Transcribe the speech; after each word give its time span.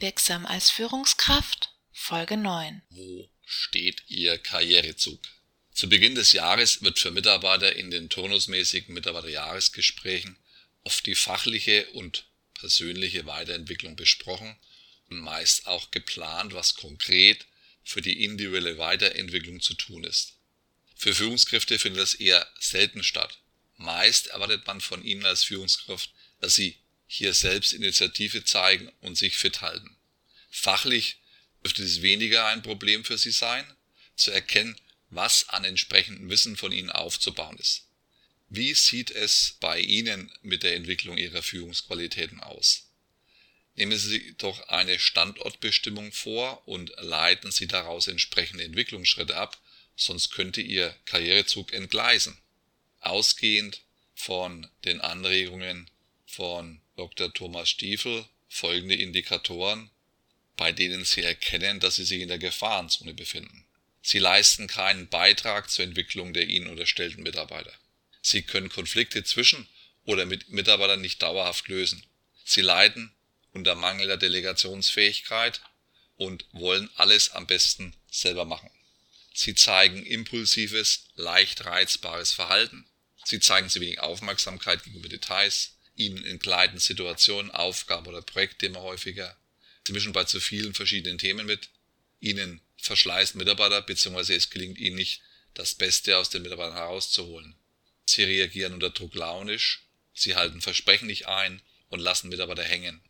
Wirksam 0.00 0.46
als 0.46 0.70
Führungskraft 0.70 1.70
Folge 1.90 2.36
9. 2.36 2.82
Wo 2.90 3.28
steht 3.44 4.04
Ihr 4.06 4.38
Karrierezug? 4.38 5.20
Zu 5.72 5.88
Beginn 5.88 6.14
des 6.14 6.30
Jahres 6.30 6.82
wird 6.82 7.00
für 7.00 7.10
Mitarbeiter 7.10 7.74
in 7.74 7.90
den 7.90 8.08
turnusmäßigen 8.08 8.94
Mitarbeiterjahresgesprächen 8.94 10.38
oft 10.84 11.04
die 11.04 11.16
fachliche 11.16 11.88
und 11.94 12.26
persönliche 12.54 13.26
Weiterentwicklung 13.26 13.96
besprochen 13.96 14.56
und 15.10 15.18
meist 15.18 15.66
auch 15.66 15.90
geplant, 15.90 16.54
was 16.54 16.76
konkret 16.76 17.46
für 17.82 18.00
die 18.00 18.22
individuelle 18.22 18.78
Weiterentwicklung 18.78 19.60
zu 19.60 19.74
tun 19.74 20.04
ist. 20.04 20.34
Für 20.94 21.12
Führungskräfte 21.12 21.76
findet 21.80 22.02
das 22.02 22.14
eher 22.14 22.46
selten 22.60 23.02
statt. 23.02 23.40
Meist 23.76 24.28
erwartet 24.28 24.64
man 24.64 24.80
von 24.80 25.02
ihnen 25.02 25.26
als 25.26 25.42
Führungskraft, 25.42 26.12
dass 26.40 26.54
sie 26.54 26.78
hier 27.08 27.34
selbst 27.34 27.72
Initiative 27.72 28.44
zeigen 28.44 28.92
und 29.00 29.16
sich 29.16 29.36
fit 29.36 29.62
halten. 29.62 29.96
Fachlich 30.50 31.16
dürfte 31.64 31.82
es 31.82 32.02
weniger 32.02 32.46
ein 32.46 32.62
Problem 32.62 33.04
für 33.04 33.18
sie 33.18 33.32
sein, 33.32 33.64
zu 34.14 34.30
erkennen, 34.30 34.76
was 35.10 35.48
an 35.48 35.64
entsprechendem 35.64 36.28
Wissen 36.28 36.56
von 36.56 36.70
ihnen 36.70 36.90
aufzubauen 36.90 37.56
ist. 37.58 37.88
Wie 38.50 38.74
sieht 38.74 39.10
es 39.10 39.56
bei 39.60 39.78
Ihnen 39.78 40.32
mit 40.40 40.62
der 40.62 40.74
Entwicklung 40.74 41.18
Ihrer 41.18 41.42
Führungsqualitäten 41.42 42.40
aus? 42.40 42.88
Nehmen 43.74 43.98
Sie 43.98 44.34
doch 44.38 44.68
eine 44.68 44.98
Standortbestimmung 44.98 46.12
vor 46.12 46.66
und 46.66 46.90
leiten 46.96 47.50
Sie 47.50 47.66
daraus 47.66 48.06
entsprechende 48.08 48.64
Entwicklungsschritte 48.64 49.36
ab, 49.36 49.60
sonst 49.96 50.30
könnte 50.30 50.62
Ihr 50.62 50.96
Karrierezug 51.04 51.74
entgleisen. 51.74 52.38
Ausgehend 53.00 53.82
von 54.14 54.66
den 54.84 55.00
Anregungen 55.00 55.90
von 56.26 56.80
Dr. 56.98 57.32
Thomas 57.32 57.70
Stiefel 57.70 58.26
folgende 58.48 58.96
Indikatoren, 58.96 59.88
bei 60.56 60.72
denen 60.72 61.04
Sie 61.04 61.22
erkennen, 61.22 61.78
dass 61.78 61.94
Sie 61.94 62.04
sich 62.04 62.20
in 62.20 62.28
der 62.28 62.38
Gefahrenzone 62.40 63.14
befinden. 63.14 63.64
Sie 64.02 64.18
leisten 64.18 64.66
keinen 64.66 65.08
Beitrag 65.08 65.70
zur 65.70 65.84
Entwicklung 65.84 66.32
der 66.32 66.48
Ihnen 66.48 66.66
unterstellten 66.66 67.22
Mitarbeiter. 67.22 67.72
Sie 68.20 68.42
können 68.42 68.68
Konflikte 68.68 69.22
zwischen 69.22 69.68
oder 70.06 70.26
mit 70.26 70.48
Mitarbeitern 70.48 71.00
nicht 71.00 71.22
dauerhaft 71.22 71.68
lösen. 71.68 72.02
Sie 72.44 72.62
leiden 72.62 73.14
unter 73.52 73.76
mangelnder 73.76 74.16
Delegationsfähigkeit 74.16 75.60
und 76.16 76.46
wollen 76.50 76.90
alles 76.96 77.30
am 77.30 77.46
besten 77.46 77.94
selber 78.10 78.44
machen. 78.44 78.70
Sie 79.34 79.54
zeigen 79.54 80.04
impulsives, 80.04 81.04
leicht 81.14 81.64
reizbares 81.64 82.32
Verhalten. 82.32 82.88
Sie 83.24 83.38
zeigen 83.38 83.68
zu 83.68 83.80
wenig 83.80 84.00
Aufmerksamkeit 84.00 84.82
gegenüber 84.82 85.08
Details. 85.08 85.77
Ihnen 85.98 86.24
entgleiten 86.24 86.78
Situationen, 86.78 87.50
Aufgaben 87.50 88.06
oder 88.06 88.22
Projekte 88.22 88.66
immer 88.66 88.82
häufiger. 88.82 89.36
Sie 89.84 89.92
mischen 89.92 90.12
bei 90.12 90.24
zu 90.24 90.40
vielen 90.40 90.72
verschiedenen 90.72 91.18
Themen 91.18 91.44
mit. 91.44 91.70
Ihnen 92.20 92.60
verschleißen 92.76 93.36
Mitarbeiter 93.36 93.82
bzw. 93.82 94.34
es 94.34 94.50
gelingt 94.50 94.78
ihnen 94.78 94.96
nicht, 94.96 95.22
das 95.54 95.74
Beste 95.74 96.16
aus 96.16 96.30
den 96.30 96.42
Mitarbeitern 96.42 96.76
herauszuholen. 96.76 97.56
Sie 98.06 98.22
reagieren 98.22 98.74
unter 98.74 98.90
Druck 98.90 99.14
launisch, 99.14 99.82
sie 100.14 100.36
halten 100.36 100.60
Versprechen 100.60 101.08
nicht 101.08 101.26
ein 101.26 101.60
und 101.88 102.00
lassen 102.00 102.28
Mitarbeiter 102.28 102.62
hängen. 102.62 103.02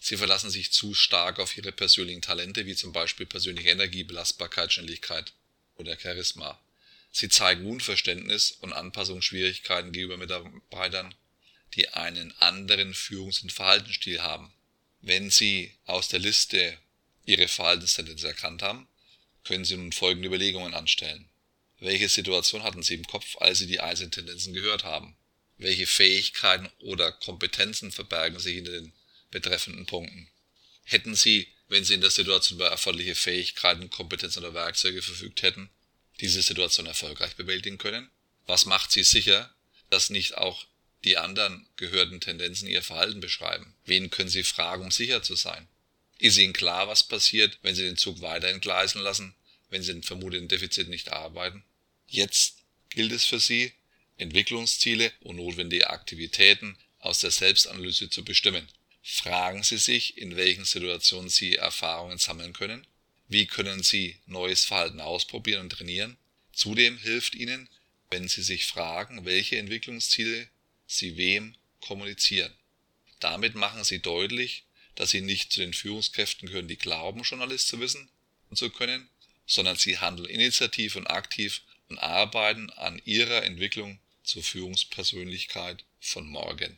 Sie 0.00 0.16
verlassen 0.16 0.50
sich 0.50 0.72
zu 0.72 0.94
stark 0.94 1.40
auf 1.40 1.56
ihre 1.56 1.72
persönlichen 1.72 2.22
Talente, 2.22 2.66
wie 2.66 2.76
zum 2.76 2.92
Beispiel 2.92 3.26
persönliche 3.26 3.70
Energie, 3.70 4.04
Belastbarkeit, 4.04 4.72
Schnelligkeit 4.72 5.32
oder 5.74 5.98
Charisma. 5.98 6.60
Sie 7.10 7.28
zeigen 7.28 7.66
Unverständnis 7.66 8.52
und 8.52 8.72
Anpassungsschwierigkeiten 8.72 9.90
gegenüber 9.90 10.18
Mitarbeitern 10.18 11.14
die 11.74 11.88
einen 11.90 12.32
anderen 12.38 12.94
Führungs- 12.94 13.42
und 13.42 13.52
Verhaltensstil 13.52 14.22
haben. 14.22 14.52
Wenn 15.00 15.30
Sie 15.30 15.72
aus 15.84 16.08
der 16.08 16.18
Liste 16.18 16.78
Ihre 17.24 17.48
Verhaltenstendenzen 17.48 18.28
erkannt 18.28 18.62
haben, 18.62 18.88
können 19.44 19.64
Sie 19.64 19.76
nun 19.76 19.92
folgende 19.92 20.28
Überlegungen 20.28 20.74
anstellen. 20.74 21.28
Welche 21.78 22.08
Situation 22.08 22.62
hatten 22.62 22.82
Sie 22.82 22.94
im 22.94 23.06
Kopf, 23.06 23.36
als 23.38 23.58
Sie 23.58 23.66
die 23.66 23.80
einzelnen 23.80 24.10
Tendenzen 24.10 24.54
gehört 24.54 24.84
haben? 24.84 25.16
Welche 25.58 25.86
Fähigkeiten 25.86 26.68
oder 26.80 27.12
Kompetenzen 27.12 27.92
verbergen 27.92 28.38
sich 28.38 28.54
hinter 28.54 28.72
den 28.72 28.92
betreffenden 29.30 29.86
Punkten? 29.86 30.28
Hätten 30.84 31.14
Sie, 31.14 31.48
wenn 31.68 31.84
Sie 31.84 31.94
in 31.94 32.00
der 32.00 32.10
Situation 32.10 32.58
über 32.58 32.68
erforderliche 32.68 33.14
Fähigkeiten, 33.14 33.90
Kompetenzen 33.90 34.40
oder 34.40 34.54
Werkzeuge 34.54 35.02
verfügt 35.02 35.42
hätten, 35.42 35.70
diese 36.20 36.42
Situation 36.42 36.86
erfolgreich 36.86 37.36
bewältigen 37.36 37.78
können? 37.78 38.10
Was 38.46 38.66
macht 38.66 38.92
Sie 38.92 39.02
sicher, 39.02 39.52
dass 39.90 40.10
nicht 40.10 40.36
auch 40.36 40.66
die 41.06 41.16
anderen 41.16 41.66
gehörten 41.76 42.20
Tendenzen 42.20 42.68
ihr 42.68 42.82
Verhalten 42.82 43.20
beschreiben. 43.20 43.72
Wen 43.84 44.10
können 44.10 44.28
Sie 44.28 44.42
fragen, 44.42 44.82
um 44.82 44.90
sicher 44.90 45.22
zu 45.22 45.36
sein? 45.36 45.68
Ist 46.18 46.36
Ihnen 46.36 46.52
klar, 46.52 46.88
was 46.88 47.04
passiert, 47.04 47.58
wenn 47.62 47.76
Sie 47.76 47.84
den 47.84 47.96
Zug 47.96 48.20
weiter 48.22 48.48
entgleisen 48.48 49.00
lassen, 49.00 49.34
wenn 49.70 49.82
Sie 49.82 49.92
den 49.92 50.02
vermuteten 50.02 50.48
Defizit 50.48 50.88
nicht 50.88 51.12
arbeiten? 51.12 51.62
Jetzt 52.08 52.56
gilt 52.90 53.12
es 53.12 53.24
für 53.24 53.38
Sie, 53.38 53.72
Entwicklungsziele 54.16 55.12
und 55.20 55.36
notwendige 55.36 55.90
Aktivitäten 55.90 56.76
aus 56.98 57.20
der 57.20 57.30
Selbstanalyse 57.30 58.10
zu 58.10 58.24
bestimmen. 58.24 58.66
Fragen 59.02 59.62
Sie 59.62 59.78
sich, 59.78 60.18
in 60.18 60.36
welchen 60.36 60.64
Situationen 60.64 61.28
Sie 61.28 61.54
Erfahrungen 61.54 62.18
sammeln 62.18 62.52
können. 62.52 62.84
Wie 63.28 63.46
können 63.46 63.84
Sie 63.84 64.16
neues 64.26 64.64
Verhalten 64.64 65.00
ausprobieren 65.00 65.60
und 65.60 65.70
trainieren? 65.70 66.16
Zudem 66.52 66.98
hilft 66.98 67.36
Ihnen, 67.36 67.68
wenn 68.10 68.26
Sie 68.26 68.42
sich 68.42 68.66
fragen, 68.66 69.24
welche 69.24 69.58
Entwicklungsziele 69.58 70.48
sie 70.86 71.16
wem 71.16 71.56
kommunizieren. 71.80 72.52
Damit 73.20 73.54
machen 73.54 73.84
sie 73.84 74.00
deutlich, 74.00 74.64
dass 74.94 75.10
sie 75.10 75.20
nicht 75.20 75.52
zu 75.52 75.60
den 75.60 75.74
Führungskräften 75.74 76.48
gehören, 76.48 76.68
die 76.68 76.78
glauben, 76.78 77.22
alles 77.40 77.66
zu 77.66 77.80
wissen 77.80 78.08
und 78.50 78.56
zu 78.56 78.70
können, 78.70 79.08
sondern 79.46 79.76
sie 79.76 79.98
handeln 79.98 80.28
initiativ 80.28 80.96
und 80.96 81.06
aktiv 81.06 81.62
und 81.88 81.98
arbeiten 81.98 82.70
an 82.70 83.00
ihrer 83.04 83.44
Entwicklung 83.44 84.00
zur 84.24 84.42
Führungspersönlichkeit 84.42 85.84
von 86.00 86.26
morgen. 86.26 86.76